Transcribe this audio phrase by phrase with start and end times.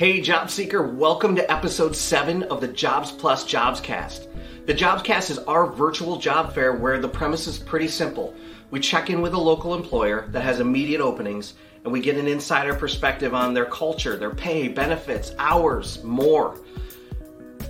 [0.00, 4.28] Hey, job seeker, welcome to episode 7 of the Jobs Plus Jobscast.
[4.64, 8.34] The Jobscast is our virtual job fair where the premise is pretty simple.
[8.70, 11.52] We check in with a local employer that has immediate openings
[11.84, 16.56] and we get an insider perspective on their culture, their pay, benefits, hours, more.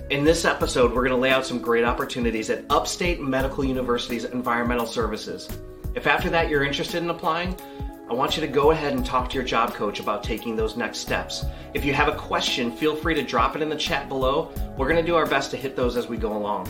[0.09, 4.23] In this episode, we're going to lay out some great opportunities at Upstate Medical University's
[4.23, 5.49] Environmental Services.
[5.95, 7.57] If after that you're interested in applying,
[8.11, 10.75] I want you to go ahead and talk to your job coach about taking those
[10.75, 11.45] next steps.
[11.73, 14.51] If you have a question, feel free to drop it in the chat below.
[14.75, 16.67] We're going to do our best to hit those as we go along.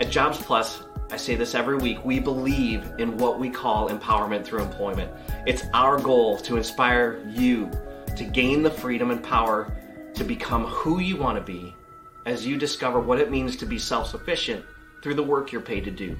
[0.00, 4.44] At Jobs Plus, I say this every week, we believe in what we call empowerment
[4.44, 5.10] through employment.
[5.48, 7.68] It's our goal to inspire you
[8.16, 9.76] to gain the freedom and power
[10.14, 11.74] to become who you want to be
[12.24, 14.64] as you discover what it means to be self sufficient
[15.02, 16.16] through the work you're paid to do.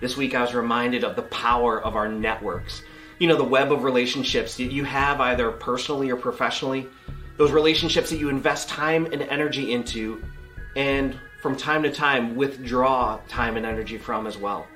[0.00, 2.82] This week, I was reminded of the power of our networks
[3.18, 6.88] you know the web of relationships that you have either personally or professionally
[7.36, 10.22] those relationships that you invest time and energy into
[10.76, 14.66] and from time to time withdraw time and energy from as well.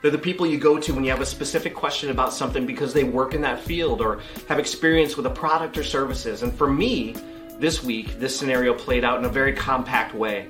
[0.00, 2.92] They're the people you go to when you have a specific question about something because
[2.92, 6.42] they work in that field or have experience with a product or services.
[6.42, 7.16] And for me
[7.58, 10.46] this week this scenario played out in a very compact way.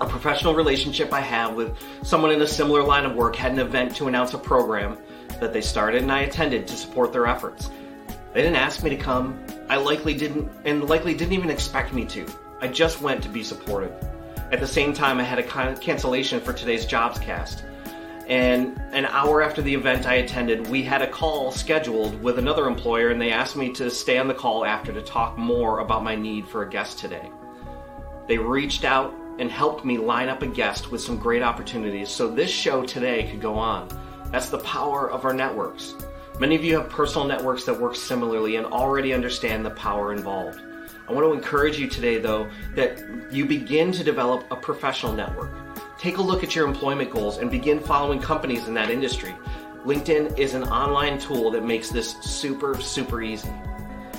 [0.00, 3.60] A professional relationship I have with someone in a similar line of work had an
[3.60, 4.98] event to announce a program
[5.40, 7.70] that they started and I attended to support their efforts.
[8.32, 9.38] They didn't ask me to come.
[9.68, 12.26] I likely didn't, and likely didn't even expect me to.
[12.60, 13.92] I just went to be supportive.
[14.50, 17.64] At the same time, I had a cancellation for today's jobs cast.
[18.28, 22.66] And an hour after the event I attended, we had a call scheduled with another
[22.66, 26.04] employer, and they asked me to stay on the call after to talk more about
[26.04, 27.30] my need for a guest today.
[28.28, 32.28] They reached out and helped me line up a guest with some great opportunities so
[32.28, 33.88] this show today could go on.
[34.32, 35.94] That's the power of our networks.
[36.40, 40.58] Many of you have personal networks that work similarly and already understand the power involved.
[41.06, 42.98] I want to encourage you today, though, that
[43.30, 45.50] you begin to develop a professional network.
[45.98, 49.34] Take a look at your employment goals and begin following companies in that industry.
[49.84, 53.52] LinkedIn is an online tool that makes this super, super easy.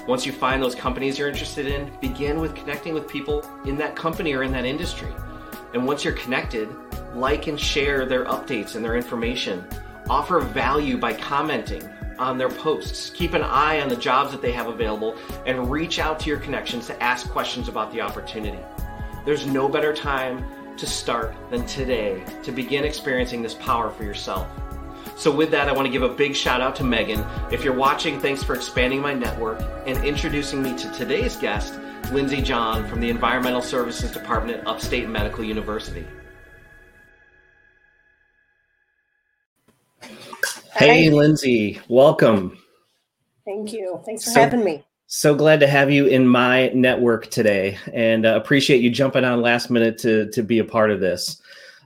[0.07, 3.95] Once you find those companies you're interested in, begin with connecting with people in that
[3.95, 5.12] company or in that industry.
[5.74, 6.69] And once you're connected,
[7.16, 9.66] like and share their updates and their information
[10.09, 13.09] offer value by commenting on their posts.
[13.09, 15.15] Keep an eye on the jobs that they have available
[15.45, 18.59] and reach out to your connections to ask questions about the opportunity.
[19.25, 20.45] There's no better time
[20.77, 24.47] to start than today to begin experiencing this power for yourself.
[25.15, 27.23] So, with that, I want to give a big shout out to Megan.
[27.51, 31.79] If you're watching, thanks for expanding my network and introducing me to today's guest,
[32.11, 36.05] Lindsay John from the Environmental Services Department at Upstate Medical University.
[40.75, 42.57] Hey, Lindsay, welcome.
[43.45, 44.01] Thank you.
[44.06, 44.84] Thanks for so, having me.
[45.06, 49.41] So glad to have you in my network today and uh, appreciate you jumping on
[49.41, 51.41] last minute to, to be a part of this.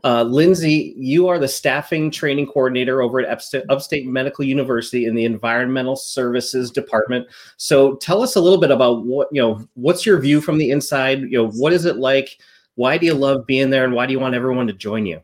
[0.05, 5.15] Uh, Lindsay, you are the staffing training coordinator over at Upstate, Upstate Medical University in
[5.15, 7.27] the Environmental Services Department.
[7.57, 10.71] So tell us a little bit about what, you know, what's your view from the
[10.71, 11.21] inside?
[11.21, 12.39] You know, what is it like?
[12.75, 15.19] Why do you love being there and why do you want everyone to join you?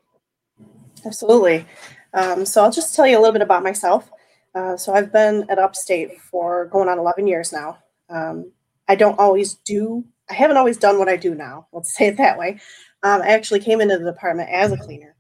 [1.06, 1.66] Absolutely.
[2.14, 4.10] Um, so I'll just tell you a little bit about myself.
[4.56, 7.80] Uh, so I've been at Upstate for going on 11 years now.
[8.10, 8.52] Um,
[8.88, 11.68] I don't always do, I haven't always done what I do now.
[11.72, 12.60] Let's say it that way.
[13.02, 15.16] Um, I actually came into the department as a cleaner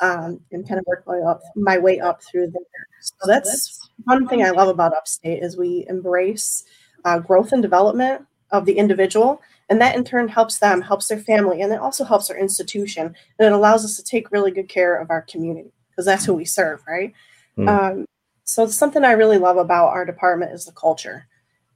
[0.00, 2.86] um, and kind of worked my, up, my way up through there.
[3.00, 6.64] So that's one thing I love about Upstate is we embrace
[7.04, 11.18] uh, growth and development of the individual and that in turn helps them helps their
[11.18, 13.06] family and it also helps our institution
[13.38, 16.34] and it allows us to take really good care of our community because that's who
[16.34, 17.12] we serve, right?
[17.56, 17.68] Mm.
[17.68, 18.06] Um,
[18.44, 21.26] so something I really love about our department is the culture.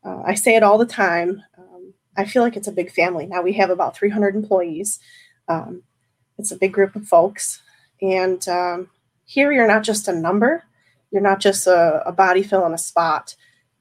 [0.04, 1.42] Uh, I say it all the time.
[1.56, 3.26] Um, I feel like it's a big family.
[3.26, 4.98] Now we have about 300 employees.
[5.48, 5.82] Um,
[6.36, 7.62] it's a big group of folks.
[8.02, 8.90] And um,
[9.24, 10.64] here you're not just a number,
[11.10, 13.34] you're not just a, a body filling a spot.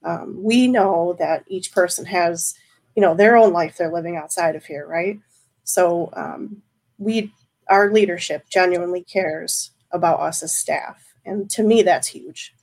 [0.03, 2.53] Um, we know that each person has,
[2.95, 5.19] you know, their own life they're living outside of here, right?
[5.63, 6.61] So um,
[6.97, 7.33] we,
[7.69, 11.13] our leadership genuinely cares about us as staff.
[11.25, 12.53] And to me, that's huge.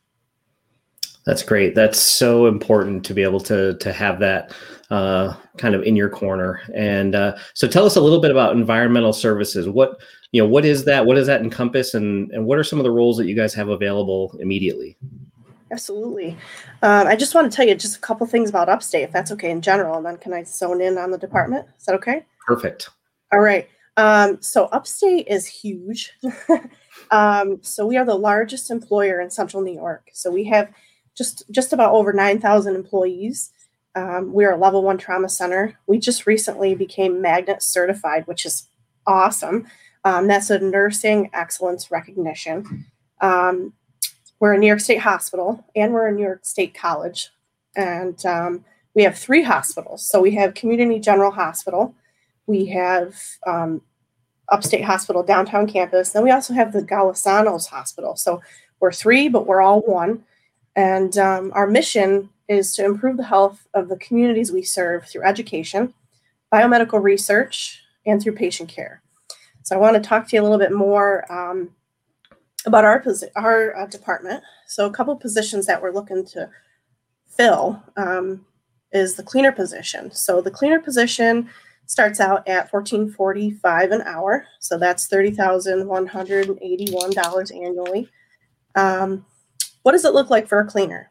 [1.26, 1.74] That's great.
[1.74, 4.54] That's so important to be able to to have that
[4.90, 6.60] uh, kind of in your corner.
[6.74, 9.68] And uh, so, tell us a little bit about environmental services.
[9.68, 10.00] What
[10.32, 11.06] you know, what is that?
[11.06, 11.94] What does that encompass?
[11.94, 14.98] And and what are some of the roles that you guys have available immediately?
[15.72, 16.36] Absolutely.
[16.82, 19.32] Um, I just want to tell you just a couple things about Upstate, if that's
[19.32, 21.66] okay in general, and then can I zone in on the department?
[21.78, 22.24] Is that okay?
[22.46, 22.90] Perfect.
[23.32, 23.66] All right.
[23.96, 26.12] Um, so Upstate is huge.
[27.10, 30.10] Um, so we are the largest employer in Central New York.
[30.12, 30.68] So we have
[31.14, 33.52] just just about over nine thousand employees,
[33.94, 35.78] Um, we're a level one trauma center.
[35.86, 38.68] We just recently became magnet certified, which is
[39.06, 39.66] awesome.
[40.04, 42.86] Um, that's a nursing excellence recognition.
[43.20, 43.72] Um,
[44.40, 47.30] we're a New York State hospital and we're a New York State college.
[47.76, 48.64] And um,
[48.94, 50.06] we have three hospitals.
[50.06, 51.94] So we have Community General Hospital,
[52.46, 53.14] we have
[53.46, 53.80] um,
[54.50, 58.16] Upstate Hospital downtown campus, then we also have the Golisano's Hospital.
[58.16, 58.42] So
[58.80, 60.24] we're three, but we're all one.
[60.76, 65.22] And um, our mission is to improve the health of the communities we serve through
[65.22, 65.94] education,
[66.52, 69.02] biomedical research, and through patient care.
[69.62, 71.70] So I want to talk to you a little bit more um,
[72.66, 74.42] about our posi- our uh, department.
[74.66, 76.50] So a couple positions that we're looking to
[77.26, 78.44] fill um,
[78.92, 80.10] is the cleaner position.
[80.10, 81.48] So the cleaner position
[81.86, 84.46] starts out at 1445 an hour.
[84.60, 88.08] So that's $30,181 annually.
[88.74, 89.26] Um,
[89.82, 91.10] what does it look like for a cleaner?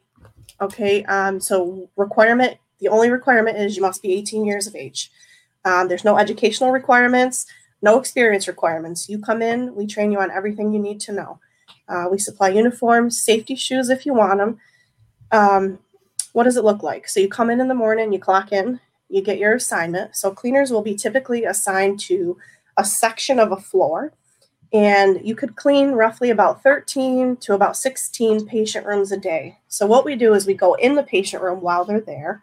[0.62, 5.12] Okay, um, so requirement, the only requirement is you must be 18 years of age.
[5.66, 7.46] Um, there's no educational requirements,
[7.82, 9.10] no experience requirements.
[9.10, 11.40] You come in, we train you on everything you need to know.
[11.88, 14.60] Uh, we supply uniforms, safety shoes if you want them.
[15.32, 15.80] Um,
[16.34, 17.08] what does it look like?
[17.08, 20.16] So you come in in the morning, you clock in, you get your assignment.
[20.16, 22.38] So cleaners will be typically assigned to
[22.78, 24.14] a section of a floor
[24.74, 29.60] and you could clean roughly about 13 to about 16 patient rooms a day.
[29.68, 32.42] So what we do is we go in the patient room while they're there.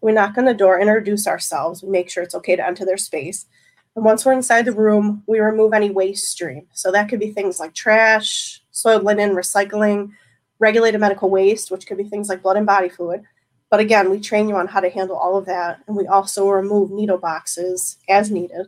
[0.00, 2.96] We knock on the door, introduce ourselves, we make sure it's okay to enter their
[2.96, 3.46] space.
[3.94, 6.66] And once we're inside the room, we remove any waste stream.
[6.72, 10.12] So that could be things like trash, soiled linen, recycling,
[10.58, 13.22] regulated medical waste, which could be things like blood and body fluid.
[13.70, 15.82] But again, we train you on how to handle all of that.
[15.86, 18.66] And we also remove needle boxes as needed.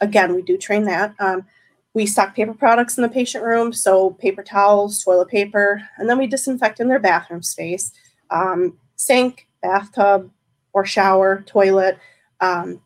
[0.00, 1.14] Again, we do train that.
[1.18, 1.46] Um,
[1.94, 6.18] we stock paper products in the patient room, so paper towels, toilet paper, and then
[6.18, 7.92] we disinfect in their bathroom space,
[8.30, 10.30] um, sink, bathtub,
[10.72, 11.98] or shower, toilet.
[12.40, 12.80] Um,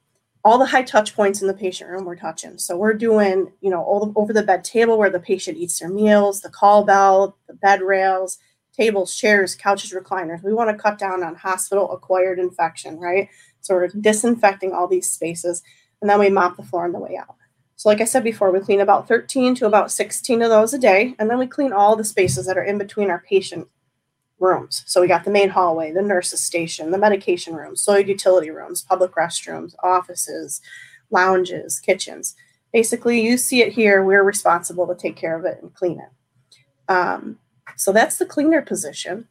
[0.44, 2.58] all the high touch points in the patient room we're touching.
[2.58, 5.78] So we're doing, you know, all the, over the bed table where the patient eats
[5.78, 8.38] their meals, the call bell, the bed rails,
[8.76, 10.42] tables, chairs, couches, recliners.
[10.42, 13.28] We want to cut down on hospital acquired infection, right?
[13.60, 15.62] So we're disinfecting all these spaces
[16.00, 17.36] and then we mop the floor on the way out.
[17.76, 20.78] So, like I said before, we clean about 13 to about 16 of those a
[20.78, 23.68] day, and then we clean all the spaces that are in between our patient
[24.38, 24.82] rooms.
[24.86, 28.82] So, we got the main hallway, the nurse's station, the medication rooms, soil utility rooms,
[28.82, 30.62] public restrooms, offices,
[31.10, 32.34] lounges, kitchens.
[32.72, 36.90] Basically, you see it here, we're responsible to take care of it and clean it.
[36.90, 37.38] Um,
[37.74, 39.26] so, that's the cleaner position.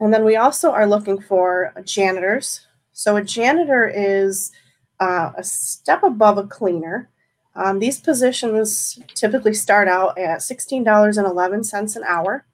[0.00, 2.66] And then we also are looking for janitors.
[2.92, 4.52] So, a janitor is
[5.00, 7.10] uh, a step above a cleaner
[7.56, 12.44] um, these positions typically start out at $16.11 an hour.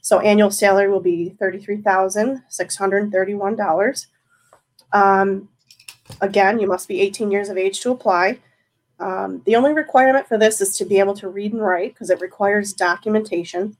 [0.00, 4.06] So annual salary will be $33,631.
[4.92, 5.50] Um,
[6.22, 8.38] again, you must be 18 years of age to apply.
[8.98, 12.08] Um, the only requirement for this is to be able to read and write because
[12.08, 13.76] it requires documentation.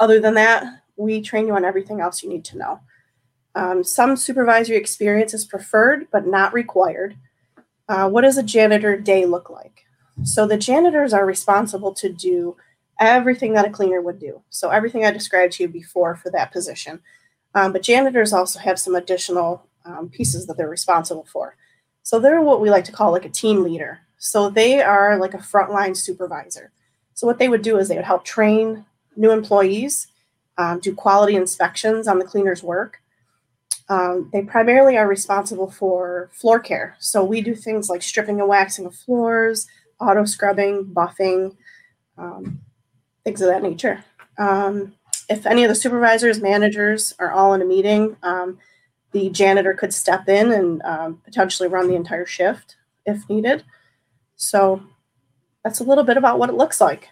[0.00, 2.80] Other than that, we train you on everything else you need to know.
[3.54, 7.16] Um, some supervisory experience is preferred but not required.
[7.88, 9.84] Uh, what does a janitor day look like?
[10.24, 12.56] So the janitors are responsible to do
[13.00, 14.42] everything that a cleaner would do.
[14.50, 17.00] So everything I described to you before for that position.
[17.54, 21.56] Um, but janitors also have some additional um, pieces that they're responsible for.
[22.02, 24.00] So they're what we like to call like a team leader.
[24.18, 26.72] So they are like a frontline supervisor.
[27.14, 28.84] So what they would do is they would help train
[29.18, 30.06] new employees,
[30.56, 33.00] um, do quality inspections on the cleaner's work,
[33.88, 36.96] um, they primarily are responsible for floor care.
[36.98, 39.66] So we do things like stripping and waxing of floors,
[40.00, 41.56] auto scrubbing, buffing,
[42.16, 42.60] um,
[43.24, 44.04] things of that nature.
[44.38, 44.94] Um,
[45.28, 48.58] if any of the supervisors, managers are all in a meeting, um,
[49.12, 53.64] the janitor could step in and um, potentially run the entire shift if needed.
[54.36, 54.82] So
[55.64, 57.08] that's a little bit about what it looks like.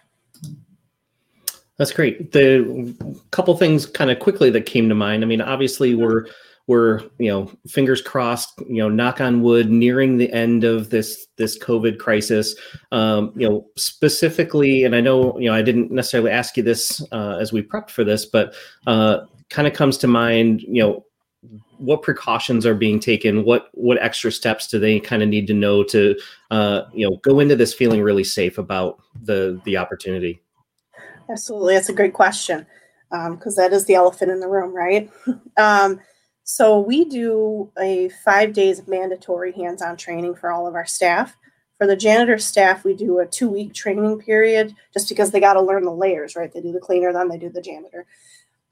[1.77, 2.31] That's great.
[2.31, 2.95] The
[3.31, 5.23] couple things kind of quickly that came to mind.
[5.23, 6.25] I mean, obviously, we're
[6.67, 11.27] we're you know fingers crossed you know knock on wood nearing the end of this
[11.37, 12.55] this covid crisis
[12.91, 17.01] um, you know specifically and i know you know i didn't necessarily ask you this
[17.11, 18.53] uh, as we prepped for this but
[18.85, 21.05] uh, kind of comes to mind you know
[21.77, 25.53] what precautions are being taken what what extra steps do they kind of need to
[25.53, 26.15] know to
[26.51, 30.41] uh, you know go into this feeling really safe about the the opportunity
[31.29, 32.65] absolutely that's a great question
[33.09, 35.09] because um, that is the elephant in the room right
[35.57, 35.99] um,
[36.49, 41.35] so we do a five days mandatory hands-on training for all of our staff.
[41.77, 45.61] For the janitor staff, we do a two-week training period just because they got to
[45.61, 46.49] learn the layers, right?
[46.51, 48.05] They do the cleaner, then they do the janitor.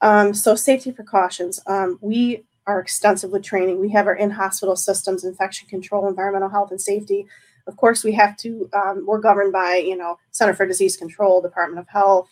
[0.00, 1.60] Um, so safety precautions.
[1.66, 3.78] Um, we are extensive with training.
[3.78, 7.26] We have our in-hospital systems, infection control, environmental health and safety.
[7.66, 8.68] Of course, we have to.
[8.72, 12.28] Um, we're governed by you know Center for Disease Control, Department of Health.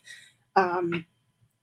[0.57, 1.05] Um,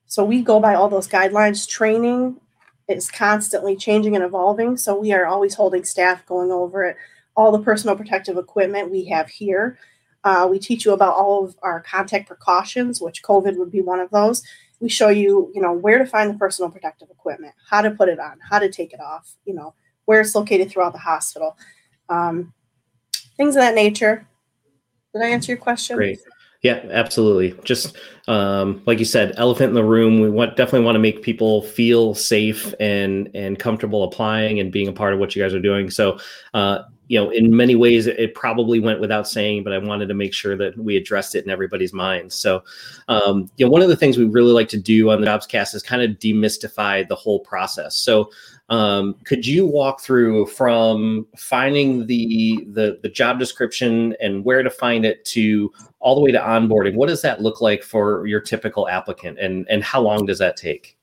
[0.08, 1.68] so we go by all those guidelines.
[1.68, 2.40] Training
[2.88, 4.78] is constantly changing and evolving.
[4.78, 6.98] So we are always holding staff going over it.
[7.36, 9.78] All the personal protective equipment we have here.
[10.24, 14.00] Uh, we teach you about all of our contact precautions, which COVID would be one
[14.00, 14.44] of those.
[14.80, 18.10] We show you, you know, where to find the personal protective equipment, how to put
[18.10, 19.74] it on, how to take it off, you know,
[20.06, 21.58] where it's located throughout the hospital,
[22.10, 22.54] um,
[23.41, 24.27] things of that nature.
[25.13, 25.98] Did I answer your question?
[25.98, 26.19] Great.
[26.62, 27.60] Yeah, absolutely.
[27.63, 30.21] Just um, like you said, elephant in the room.
[30.21, 34.88] We want definitely want to make people feel safe and and comfortable applying and being
[34.88, 35.89] a part of what you guys are doing.
[35.89, 36.19] So,
[36.53, 40.13] uh, you know, in many ways, it probably went without saying, but I wanted to
[40.13, 42.36] make sure that we addressed it in everybody's minds.
[42.36, 42.63] So,
[43.07, 45.48] um, you know, one of the things we really like to do on the Jobs
[45.48, 47.98] Cast is kind of demystify the whole process.
[47.98, 48.29] So,
[48.70, 54.70] um, could you walk through from finding the, the the job description and where to
[54.70, 56.96] find it to all the way to onboarding?
[56.96, 60.56] What does that look like for your typical applicant, and and how long does that
[60.56, 60.98] take?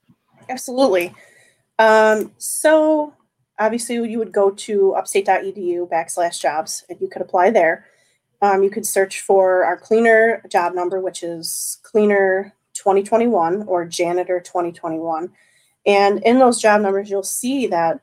[0.49, 1.15] Absolutely.
[1.79, 3.13] Um, so
[3.59, 7.87] obviously, you would go to upstate.edu backslash jobs, and you could apply there.
[8.41, 14.41] Um, you could search for our cleaner job number, which is cleaner 2021 or janitor
[14.41, 15.31] 2021
[15.87, 18.01] and in those job numbers, you'll see that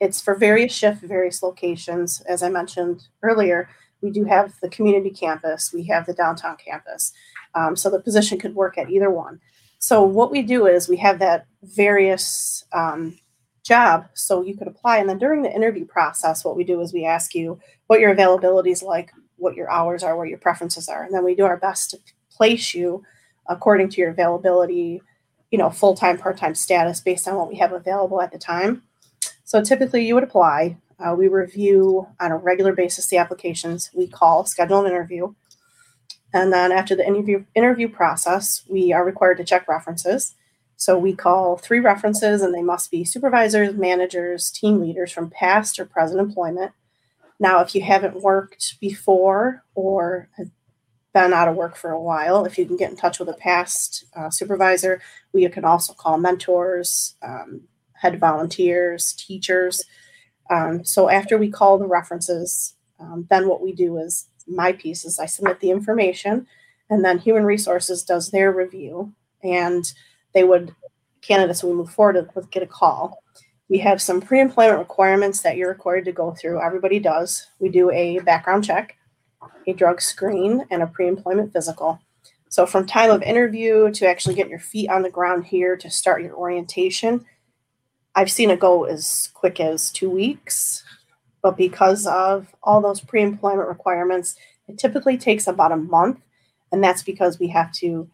[0.00, 2.20] it's for various shift, various locations.
[2.22, 3.68] As I mentioned earlier,
[4.00, 7.12] we do have the community campus, we have the downtown campus.
[7.54, 9.40] Um, so the position could work at either one.
[9.78, 13.18] So what we do is we have that various um,
[13.64, 14.98] job so you could apply.
[14.98, 18.10] And then during the interview process, what we do is we ask you what your
[18.10, 21.04] availability is like, what your hours are, what your preferences are.
[21.04, 21.98] And then we do our best to
[22.30, 23.04] place you
[23.48, 25.02] according to your availability,
[25.52, 28.38] you know, full time, part time status based on what we have available at the
[28.38, 28.82] time.
[29.44, 30.78] So typically you would apply.
[30.98, 33.90] Uh, we review on a regular basis the applications.
[33.94, 35.34] We call, schedule an interview.
[36.32, 40.34] And then after the interview interview process, we are required to check references.
[40.76, 45.78] So we call three references, and they must be supervisors, managers, team leaders from past
[45.78, 46.72] or present employment.
[47.38, 50.28] Now, if you haven't worked before or
[51.12, 53.34] been out of work for a while, if you can get in touch with a
[53.34, 55.00] past uh, supervisor,
[55.32, 59.84] we can also call mentors, um, head volunteers, teachers.
[60.50, 65.04] Um, so after we call the references, um, then what we do is my piece
[65.04, 66.46] is I submit the information,
[66.90, 69.84] and then Human Resources does their review, and
[70.34, 70.74] they would
[71.20, 73.22] candidates we move forward with get a call.
[73.68, 76.60] We have some pre-employment requirements that you're required to go through.
[76.60, 77.46] Everybody does.
[77.60, 78.96] We do a background check
[79.66, 82.00] a drug screen, and a pre employment physical.
[82.48, 85.90] So, from time of interview to actually get your feet on the ground here to
[85.90, 87.24] start your orientation,
[88.14, 90.84] I've seen it go as quick as two weeks.
[91.42, 94.36] But because of all those pre employment requirements,
[94.68, 96.20] it typically takes about a month.
[96.70, 98.08] And that's because we have to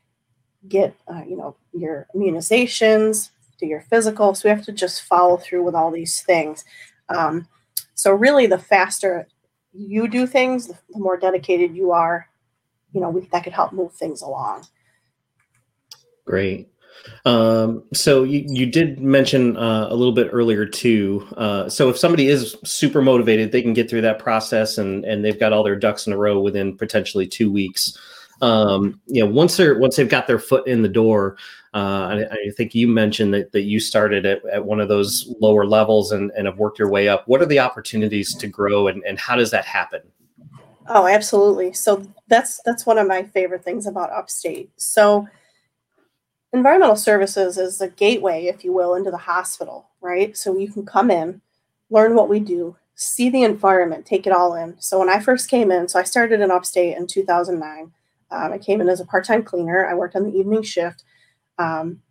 [0.69, 4.35] get, uh, you know, your immunizations, do your physical.
[4.35, 6.65] So we have to just follow through with all these things.
[7.09, 7.49] Um,
[7.95, 9.27] so really, the faster
[9.79, 12.29] you do things, the more dedicated you are,
[12.93, 14.67] you know, we, that could help move things along.
[16.25, 16.69] Great.
[17.25, 21.27] Um, so you, you did mention uh, a little bit earlier too.
[21.37, 25.25] Uh, so if somebody is super motivated, they can get through that process and and
[25.25, 27.97] they've got all their ducks in a row within potentially two weeks.
[28.41, 31.37] Um, you know, once they're once they've got their foot in the door,
[31.75, 35.35] uh, I, I, think you mentioned that, that you started at, at one of those
[35.41, 37.27] lower levels and, and have worked your way up.
[37.27, 40.01] What are the opportunities to grow and, and how does that happen?
[40.89, 41.73] Oh, absolutely.
[41.75, 44.71] So that's that's one of my favorite things about upstate.
[44.77, 45.29] So
[46.53, 50.37] environmental services is a gateway, if you will, into the hospital, right?
[50.37, 51.43] So you can come in,
[51.91, 54.77] learn what we do, see the environment, take it all in.
[54.81, 57.93] So when I first came in, so I started in upstate in 2009.
[58.31, 59.87] Um, I came in as a part-time cleaner.
[59.87, 61.05] I worked on the evening shift.
[61.59, 62.03] Um,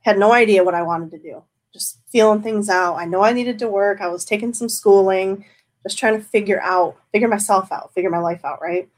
[0.00, 1.42] had no idea what I wanted to do.
[1.72, 2.96] Just feeling things out.
[2.96, 4.00] I know I needed to work.
[4.00, 5.44] I was taking some schooling,
[5.82, 8.88] just trying to figure out, figure myself out, figure my life out, right?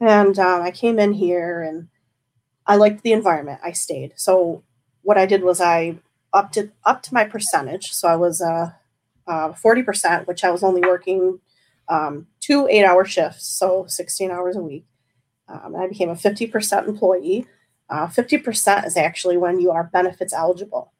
[0.00, 1.88] And um, I came in here and
[2.66, 3.60] I liked the environment.
[3.64, 4.12] I stayed.
[4.16, 4.62] So
[5.02, 5.98] what I did was I
[6.32, 7.92] upped it up to my percentage.
[7.92, 8.72] So I was uh,
[9.26, 11.40] uh, 40%, which I was only working
[11.88, 14.84] um, two eight hour shifts, so 16 hours a week.
[15.48, 17.46] Um, I became a 50% employee.
[17.90, 20.92] Uh, 50% is actually when you are benefits eligible.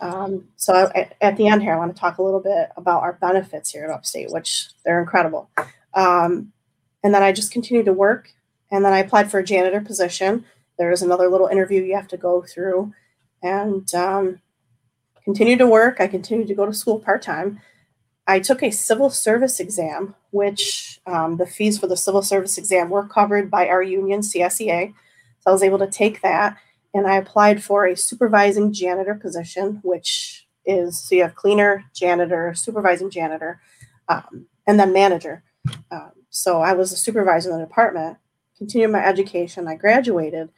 [0.00, 3.02] Um, so at, at, the end here, I want to talk a little bit about
[3.02, 5.50] our benefits here at Upstate, which they're incredible.
[5.94, 6.52] Um,
[7.02, 8.30] and then I just continued to work.
[8.70, 10.44] And then I applied for a janitor position.
[10.78, 12.92] There is another little interview you have to go through
[13.42, 14.40] and um,
[15.24, 16.00] continued to work.
[16.00, 17.60] I continued to go to school part time.
[18.28, 22.90] I took a civil service exam, which um, the fees for the civil service exam
[22.90, 24.92] were covered by our union, CSEA.
[25.40, 26.58] So I was able to take that
[26.94, 32.52] and I applied for a supervising janitor position, which is so you have cleaner, janitor,
[32.54, 33.60] supervising janitor,
[34.08, 35.42] um, and then manager.
[35.90, 38.18] Um, so I was a supervisor in the department,
[38.56, 40.50] continued my education, I graduated,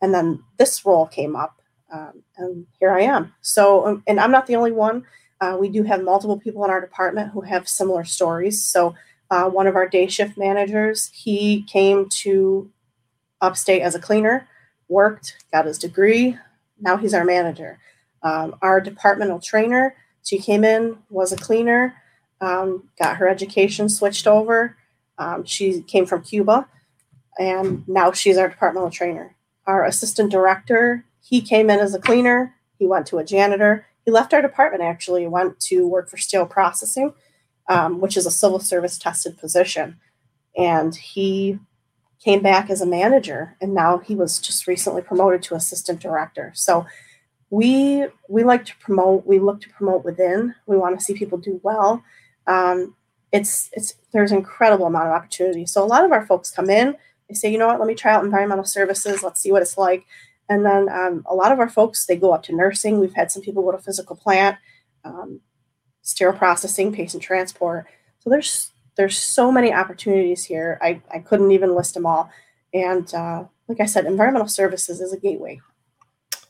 [0.00, 1.60] and then this role came up,
[1.92, 3.34] um, and here I am.
[3.42, 5.04] So, um, and I'm not the only one.
[5.40, 8.64] Uh, we do have multiple people in our department who have similar stories.
[8.64, 8.94] So,
[9.30, 12.70] uh, one of our day shift managers, he came to
[13.40, 14.48] upstate as a cleaner,
[14.88, 16.36] worked, got his degree.
[16.80, 17.78] Now he's our manager.
[18.22, 21.94] Um, our departmental trainer, she came in, was a cleaner,
[22.40, 24.76] um, got her education switched over.
[25.18, 26.68] Um, she came from Cuba,
[27.38, 29.36] and now she's our departmental trainer.
[29.66, 32.54] Our assistant director, he came in as a cleaner.
[32.78, 33.86] He went to a janitor.
[34.08, 37.12] He left our department actually, went to work for sterile processing,
[37.68, 39.98] um, which is a civil service tested position.
[40.56, 41.58] And he
[42.24, 46.52] came back as a manager, and now he was just recently promoted to assistant director.
[46.54, 46.86] So
[47.50, 49.26] we we like to promote.
[49.26, 50.54] We look to promote within.
[50.66, 52.02] We want to see people do well.
[52.46, 52.94] Um,
[53.30, 55.66] it's it's there's an incredible amount of opportunity.
[55.66, 56.96] So a lot of our folks come in.
[57.28, 59.22] They say, you know what, let me try out environmental services.
[59.22, 60.06] Let's see what it's like.
[60.48, 63.00] And then um, a lot of our folks, they go up to nursing.
[63.00, 64.56] We've had some people go to physical plant,
[65.04, 65.40] um,
[66.02, 67.86] sterile processing, patient transport.
[68.20, 70.78] So there's there's so many opportunities here.
[70.82, 72.30] I, I couldn't even list them all.
[72.74, 75.60] And uh, like I said, environmental services is a gateway.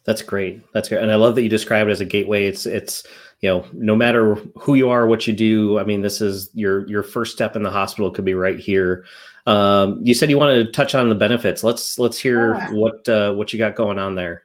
[0.09, 0.62] That's great.
[0.73, 1.03] That's great.
[1.03, 2.47] And I love that you describe it as a gateway.
[2.47, 3.07] It's it's
[3.41, 6.88] you know, no matter who you are, what you do, I mean, this is your
[6.88, 9.05] your first step in the hospital could be right here.
[9.45, 11.62] Um, you said you wanted to touch on the benefits.
[11.62, 12.71] Let's let's hear yeah.
[12.71, 14.44] what uh, what you got going on there.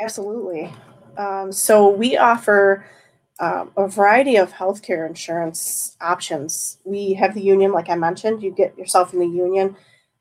[0.00, 0.72] Absolutely.
[1.18, 2.86] Um, so we offer
[3.38, 6.78] uh, a variety of healthcare insurance options.
[6.84, 8.42] We have the union, like I mentioned.
[8.42, 9.76] You get yourself in the union.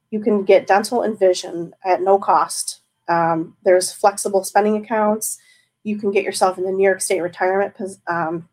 [0.10, 2.80] You can get dental and vision at no cost.
[3.12, 5.38] Um, there's flexible spending accounts.
[5.84, 7.76] You can get yourself in the New York State retirement
[8.08, 8.47] um,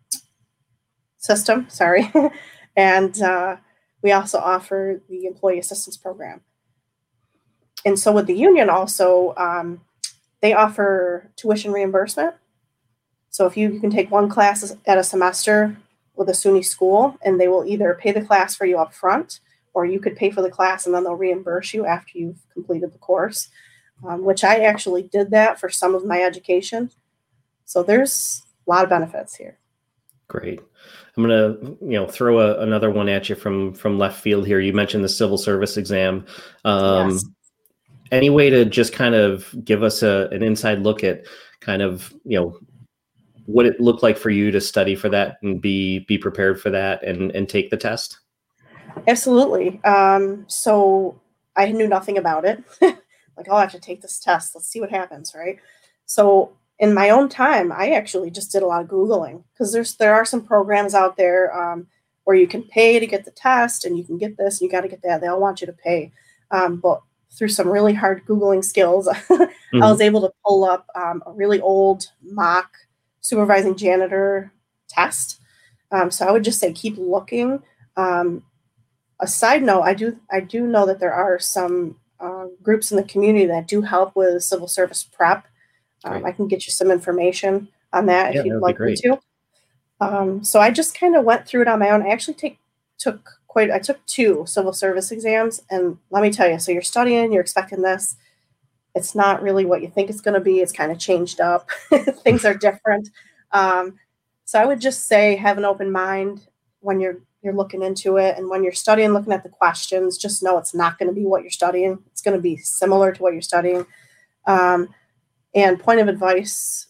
[1.19, 1.69] system.
[1.69, 2.11] Sorry,
[2.77, 3.57] and uh,
[4.03, 6.41] we also offer the employee assistance program.
[7.85, 9.83] And so with the union, also um,
[10.41, 12.35] they offer tuition reimbursement.
[13.31, 15.77] So if you, you can take one class at a semester
[16.17, 19.41] with a SUNY school, and they will either pay the class for you up front,
[19.75, 22.93] or you could pay for the class and then they'll reimburse you after you've completed
[22.93, 23.49] the course.
[24.07, 26.91] Um, which I actually did that for some of my education.
[27.65, 29.59] So there's a lot of benefits here.
[30.29, 30.61] Great.
[31.17, 34.61] I'm gonna, you know, throw a, another one at you from from left field here.
[34.61, 36.27] You mentioned the civil service exam.
[36.65, 37.25] Um, yes.
[38.13, 41.27] Any way to just kind of give us a, an inside look at
[41.61, 42.59] kind of, you know,
[43.47, 46.71] what it looked like for you to study for that and be be prepared for
[46.71, 48.21] that and and take the test?
[49.07, 49.83] Absolutely.
[49.85, 51.21] Um, so
[51.57, 52.63] I knew nothing about it.
[53.39, 54.55] like, oh, I have to take this test.
[54.55, 55.59] Let's see what happens, right?
[56.05, 59.97] So in my own time, I actually just did a lot of googling because there's
[59.97, 61.87] there are some programs out there um,
[62.25, 64.71] where you can pay to get the test and you can get this and you
[64.71, 65.21] got to get that.
[65.21, 66.13] They all want you to pay,
[66.51, 67.01] um, but
[67.37, 69.83] through some really hard googling skills, mm-hmm.
[69.83, 72.71] I was able to pull up um, a really old mock
[73.21, 74.53] supervising janitor
[74.89, 75.41] test.
[75.91, 77.63] Um, so I would just say keep looking.
[77.97, 78.45] Um,
[79.21, 82.97] a side note, I do I do know that there are some uh, groups in
[82.97, 85.47] the community that do help with civil service prep.
[86.05, 89.19] Um, I can get you some information on that yeah, if you'd like me to.
[90.01, 92.03] Um, so I just kind of went through it on my own.
[92.03, 92.59] I actually take
[92.99, 96.83] took quite I took two civil service exams, and let me tell you, so you're
[96.83, 98.17] studying, you're expecting this.
[98.95, 100.61] It's not really what you think it's going to be.
[100.61, 101.69] It's kind of changed up.
[102.23, 103.11] Things are different.
[103.53, 103.99] Um,
[104.45, 106.47] so I would just say have an open mind
[106.81, 110.43] when you're you're looking into it, and when you're studying, looking at the questions, just
[110.43, 111.99] know it's not going to be what you're studying.
[112.11, 113.87] It's going to be similar to what you're studying.
[114.47, 114.89] Um,
[115.55, 116.89] and point of advice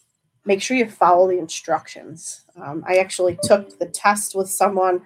[0.49, 2.45] make sure you follow the instructions.
[2.57, 5.03] Um, I actually took the test with someone,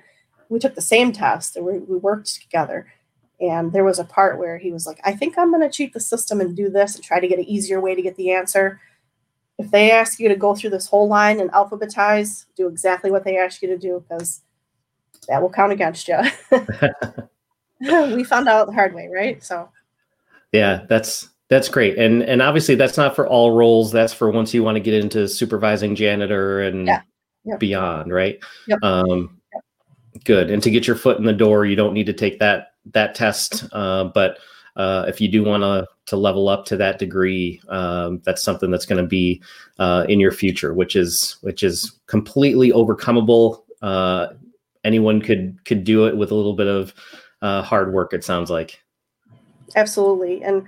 [0.49, 2.87] we took the same test and we, we worked together.
[3.41, 5.93] And there was a part where he was like, I think I'm going to cheat
[5.93, 8.31] the system and do this and try to get an easier way to get the
[8.31, 8.81] answer.
[9.59, 13.25] If they ask you to go through this whole line and alphabetize, do exactly what
[13.25, 14.43] they ask you to do because
[15.29, 16.19] that will count against you.
[17.81, 19.43] we found out the hard way, right?
[19.43, 19.69] So,
[20.53, 21.99] yeah, that's that's great.
[21.99, 23.93] And and obviously that's not for all roles.
[23.93, 27.03] That's for once you want to get into supervising janitor and yeah.
[27.45, 27.59] Yep.
[27.59, 28.39] beyond, right?
[28.69, 28.79] Yep.
[28.83, 29.65] Um, yep.
[30.25, 30.51] good.
[30.51, 33.15] And to get your foot in the door, you don't need to take that that
[33.15, 33.65] test.
[33.73, 34.39] Uh, but
[34.77, 38.71] uh, if you do want to to level up to that degree, um, that's something
[38.71, 39.43] that's going to be
[39.79, 43.63] uh, in your future, which is which is completely overcomable.
[43.83, 44.29] Uh,
[44.85, 46.95] anyone could could do it with a little bit of
[47.41, 48.13] uh, hard work.
[48.13, 48.83] It sounds like.
[49.75, 50.67] Absolutely, and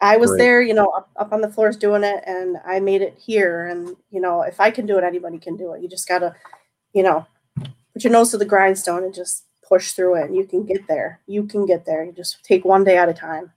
[0.00, 0.38] I was Great.
[0.38, 3.66] there, you know, up, up on the floors doing it, and I made it here.
[3.66, 5.82] And you know, if I can do it, anybody can do it.
[5.82, 6.34] You just gotta,
[6.92, 7.26] you know,
[7.92, 10.26] put your nose to the grindstone and just push through it.
[10.26, 11.20] And you can get there.
[11.26, 12.04] You can get there.
[12.04, 13.52] You just take one day at a time.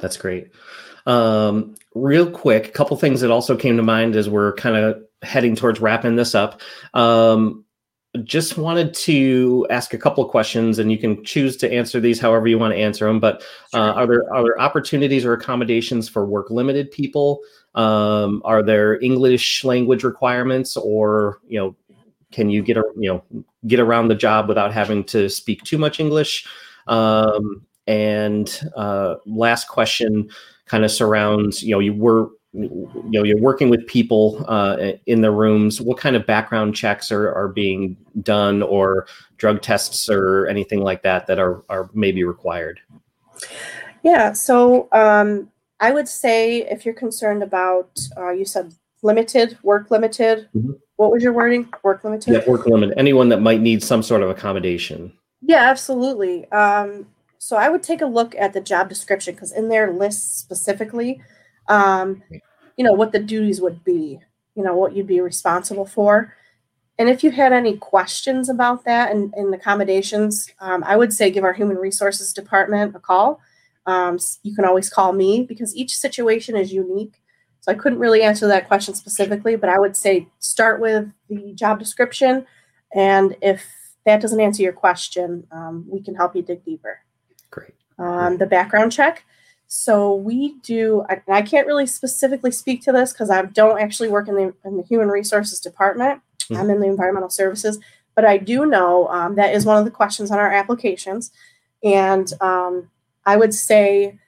[0.00, 0.50] That's great.
[1.06, 5.02] Um, real quick, a couple things that also came to mind as we're kind of
[5.22, 6.60] heading towards wrapping this up.
[6.94, 7.64] Um,
[8.24, 12.20] just wanted to ask a couple of questions, and you can choose to answer these
[12.20, 13.20] however you want to answer them.
[13.20, 13.42] But
[13.74, 17.40] uh, are there are there opportunities or accommodations for work limited people?
[17.74, 21.76] Um, are there English language requirements, or you know,
[22.32, 25.78] can you get a you know get around the job without having to speak too
[25.78, 26.46] much English?
[26.86, 30.28] Um, and uh, last question
[30.66, 35.20] kind of surrounds you know you were you know you're working with people uh, in
[35.20, 40.46] the rooms what kind of background checks are, are being done or drug tests or
[40.46, 42.80] anything like that that are, are maybe required
[44.02, 44.32] Yeah.
[44.32, 50.48] So um, I would say if you're concerned about, uh, you said limited, work limited.
[50.56, 50.78] Mhm.
[50.96, 51.68] What was your wording?
[51.82, 52.32] Work limited?
[52.32, 56.50] yeah work limit anyone that might need some sort of accommodation Yeah, absolutely.
[56.50, 57.06] Um,
[57.38, 61.20] so I would take a look at the job description because in there lists specifically,
[61.68, 62.22] um,
[62.76, 64.20] you know, what the duties would be,
[64.54, 66.34] you know, what you'd be responsible for.
[66.98, 71.30] And if you had any questions about that and, and accommodations, um, I would say
[71.30, 73.40] give our human resources department a call.
[73.84, 77.22] Um, you can always call me because each situation is unique.
[77.60, 81.52] So I couldn't really answer that question specifically, but I would say start with the
[81.54, 82.46] job description.
[82.94, 83.64] And if
[84.06, 87.00] that doesn't answer your question, um, we can help you dig deeper.
[87.50, 89.24] great Um, the background check.
[89.68, 91.04] So we do.
[91.08, 94.54] I, I can't really specifically speak to this because I don't actually work in the
[94.64, 96.20] in the human resources department.
[96.44, 96.56] Mhm.
[96.58, 97.78] I'm in the environmental services,
[98.14, 101.32] but I do know um, that is one of the questions on our applications,
[101.82, 102.90] and um,
[103.24, 104.18] I would say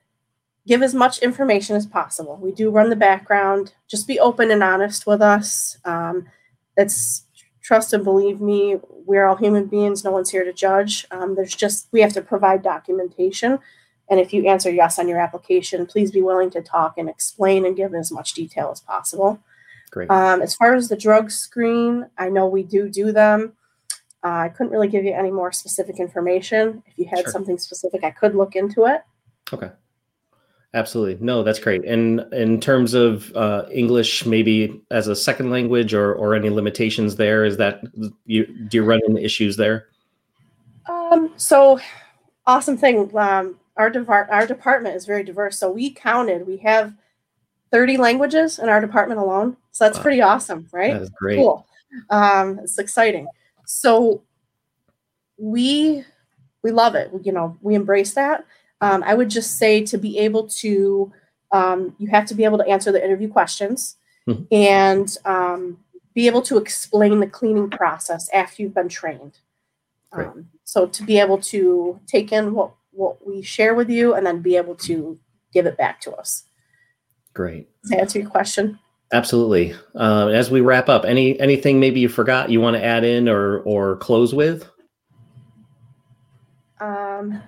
[0.66, 2.38] give as much information as possible.
[2.42, 3.72] We do run the background.
[3.86, 5.78] Just be open and honest with us.
[5.84, 6.26] Um,
[6.76, 7.24] it's
[7.62, 10.04] trust and believe me, we're all human beings.
[10.04, 11.06] No one's here to judge.
[11.10, 13.58] Um, there's just we have to provide documentation.
[14.10, 17.64] And if you answer yes on your application, please be willing to talk and explain
[17.66, 19.38] and give as much detail as possible.
[19.90, 23.52] great Um, as far as the drug screen, I know we do do them.
[24.24, 26.82] Uh, I couldn't really give you any more specific information.
[26.86, 27.32] If you had Sure.
[27.32, 29.02] something specific, I could look into it.
[29.52, 29.70] okay
[30.74, 35.94] absolutely no that's great and in terms of uh, english maybe as a second language
[35.94, 37.80] or or any limitations there is that
[38.26, 39.86] you do you run into issues there
[40.86, 41.80] Um, so
[42.46, 43.10] awesome thing.
[43.16, 45.56] Um, our depart our department is very diverse.
[45.56, 46.46] So we counted.
[46.46, 46.92] We have
[47.70, 49.56] thirty languages in our department alone.
[49.70, 50.02] So that's Wow.
[50.02, 50.94] pretty awesome, right?
[50.94, 51.66] that is great Cool.
[52.10, 53.28] Um, it's exciting.
[53.64, 54.22] So
[55.38, 56.04] we
[56.62, 57.10] we love it.
[57.22, 58.44] You know, we embrace that.
[58.80, 61.12] Um, I would just say to be able to,
[61.52, 63.96] um, you have to be able to answer the interview questions
[64.28, 64.46] Mhm.
[64.52, 65.78] and um,
[66.14, 69.38] be able to explain the cleaning process after you've been trained.
[70.12, 74.26] Um, so to be able to take in what what we share with you and
[74.26, 75.18] then be able to
[75.52, 76.44] give it back to us.
[77.32, 78.78] great Does that answer your question?
[79.12, 79.74] Absolutely.
[79.94, 83.28] Uh, as we wrap up, any anything maybe you forgot you want to add in
[83.28, 84.68] or or close with?
[86.80, 87.42] Um,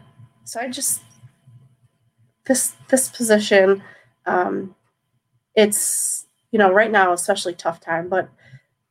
[0.45, 1.03] so I just
[2.47, 3.83] this this position,
[4.25, 4.75] um,
[5.55, 8.31] it's you know right now especially tough time, but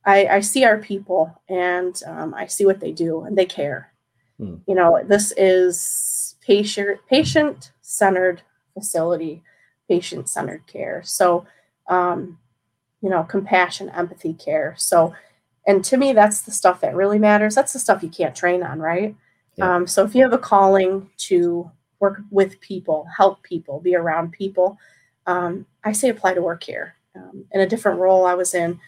[0.05, 3.91] I, I see our people and um, I see what they do and they care.
[4.37, 4.57] Hmm.
[4.67, 8.41] You know this is patient patient centered
[8.73, 9.43] facility,
[9.87, 11.01] patient centered care.
[11.03, 11.45] So
[11.87, 12.37] um,
[13.01, 14.75] you know compassion, empathy, care.
[14.77, 15.13] So
[15.67, 17.55] and to me that's the stuff that really matters.
[17.55, 19.15] That's the stuff you can't train on, right?
[19.55, 19.75] Yeah.
[19.75, 24.31] Um, so if you have a calling to work with people, help people, be around
[24.31, 24.77] people,
[25.27, 26.95] um, I say apply to work here.
[27.15, 28.79] Um, in a different role I was in,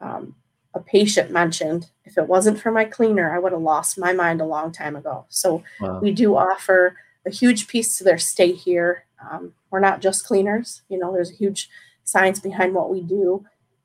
[0.00, 0.34] um,
[0.74, 4.40] a patient mentioned, if it wasn't for my cleaner, I would have lost my mind
[4.40, 5.26] a long time ago.
[5.28, 6.00] So Wow.
[6.00, 9.04] we do offer a huge piece to their stay here.
[9.30, 11.68] Um, we're not just cleaners, you know, there's a huge
[12.04, 13.44] science behind what we do,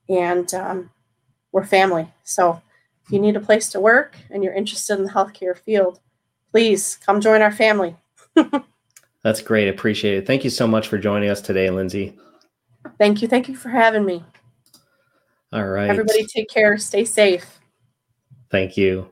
[0.10, 0.90] and um,
[1.52, 2.08] we're family.
[2.24, 2.62] So
[3.06, 6.00] if you need a place to work and you're interested in the healthcare field,
[6.52, 7.96] please come join our family.
[9.24, 9.68] That's great.
[9.68, 10.28] Appreciate it.
[10.28, 12.18] Thank you so much for joining us today, Lindsay.
[12.98, 13.28] Thank you.
[13.28, 14.24] Thank you for having me.
[15.54, 15.90] All right.
[15.90, 16.78] Everybody take care.
[16.78, 17.60] Stay safe.
[18.52, 19.08] Thank you.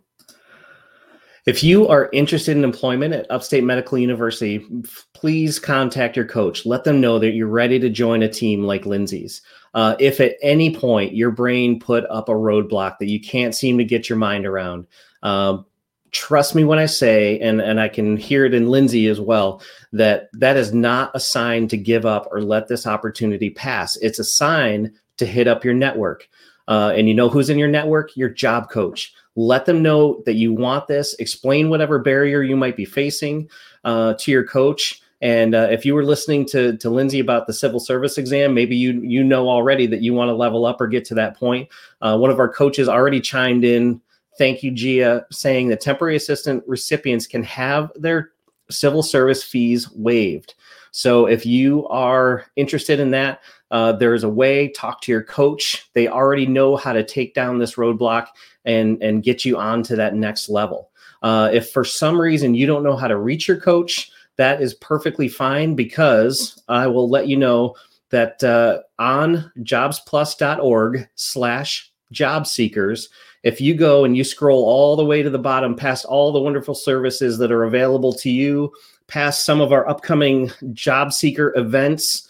[1.46, 4.66] If you are interested in employment at Upstate Medical University,
[5.14, 6.66] please contact your coach.
[6.66, 9.44] Let them know that you're ready to join a team like Lindsay's.
[9.76, 13.78] Uh, if at any point your brain put up a roadblock that you can't seem
[13.78, 14.88] to get your mind around,
[15.22, 15.68] um,
[16.10, 19.62] trust me when I say, and, and I can hear it in Lindsay as well,
[19.92, 23.98] that that is not a sign to give up or let this opportunity pass.
[23.98, 26.28] It's a sign to hit up your network.
[26.68, 28.16] Uh, and you know who's in your network?
[28.18, 29.14] Your job coach.
[29.36, 31.14] Let them know that you want this.
[31.16, 33.50] Explain whatever barrier you might be facing
[33.84, 35.02] uh, to your coach.
[35.22, 38.76] And uh, if you were listening to to Lindsay about the civil service exam, maybe
[38.76, 41.70] you you know already that you want to level up or get to that point.
[42.02, 44.02] Uh, one of our coaches already chimed in.
[44.38, 48.32] Thank you, Gia, saying that temporary assistant recipients can have their
[48.70, 50.56] civil service fees waived.
[50.92, 54.70] So if you are interested in that, uh, there's a way.
[54.70, 55.90] Talk to your coach.
[55.94, 58.28] They already know how to take down this roadblock
[58.66, 60.92] and and get you on to that next level.
[61.22, 64.74] Uh, if for some reason you don't know how to reach your coach, that is
[64.76, 67.76] perfectly fine because I will let you know
[68.10, 73.10] that uh, on jobsplus.org slash job seekers,
[73.44, 76.40] if you go and you scroll all the way to the bottom past all the
[76.40, 78.72] wonderful services that are available to you,
[79.08, 82.28] past some of our upcoming job seeker events,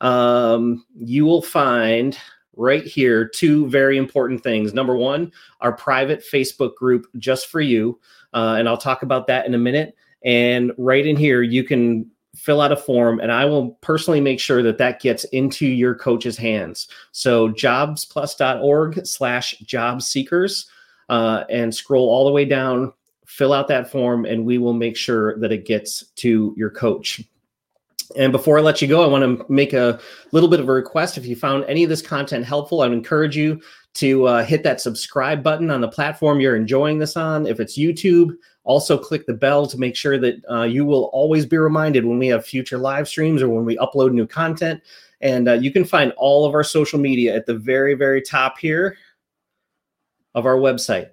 [0.00, 2.18] um, you will find
[2.56, 4.74] right here two very important things.
[4.74, 7.98] Number one, our private Facebook group just for you.
[8.34, 9.96] Uh, and I'll talk about that in a minute.
[10.24, 14.38] And right in here, you can fill out a form and I will personally make
[14.38, 16.88] sure that that gets into your coach's hands.
[17.12, 20.66] So jobsplus.org slash job seekers
[21.08, 22.92] uh, and scroll all the way down,
[23.26, 27.20] fill out that form, and we will make sure that it gets to your coach.
[28.16, 30.00] And before I let you go, I want to make a
[30.32, 31.16] little bit of a request.
[31.16, 33.60] If you found any of this content helpful, I would encourage you
[33.94, 37.46] to uh, hit that subscribe button on the platform you're enjoying this on.
[37.46, 41.46] If it's YouTube, also click the bell to make sure that uh, you will always
[41.46, 44.82] be reminded when we have future live streams or when we upload new content.
[45.20, 48.58] And uh, you can find all of our social media at the very, very top
[48.58, 48.96] here
[50.34, 51.10] of our website.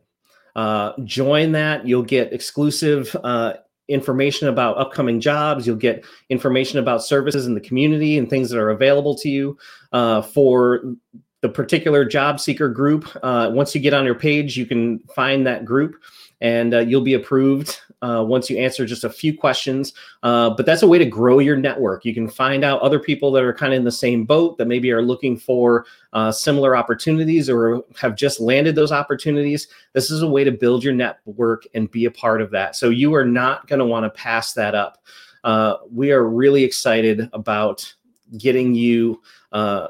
[0.55, 1.87] Uh, join that.
[1.87, 3.53] You'll get exclusive uh,
[3.87, 5.65] information about upcoming jobs.
[5.65, 9.57] You'll get information about services in the community and things that are available to you
[9.91, 10.95] uh, for
[11.41, 13.07] the particular job seeker group.
[13.23, 15.95] Uh, once you get on your page, you can find that group
[16.41, 19.93] and uh, you'll be approved uh, once you answer just a few questions.
[20.23, 22.05] Uh, but that's a way to grow your network.
[22.05, 24.67] You can find out other people that are kind of in the same boat that
[24.67, 29.67] maybe are looking for uh, similar opportunities or have just landed those opportunities.
[29.93, 32.75] This is a way to build your network and be a part of that.
[32.75, 35.03] So you are not going to want to pass that up.
[35.43, 37.93] Uh, we are really excited about
[38.37, 39.87] getting you uh,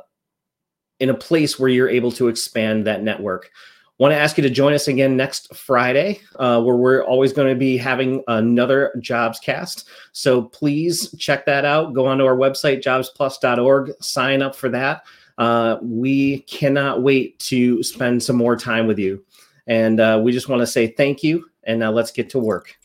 [1.00, 3.50] in a place where you're able to expand that network
[3.98, 7.50] want to ask you to join us again next Friday, uh, where we're always going
[7.50, 9.90] to be having another jobs cast.
[10.12, 11.94] So please check that out.
[11.94, 15.04] Go onto our website, jobsplus.org, sign up for that.
[15.38, 19.24] Uh, we cannot wait to spend some more time with you.
[19.68, 21.46] And uh, we just want to say thank you.
[21.64, 22.78] And now let's get to work.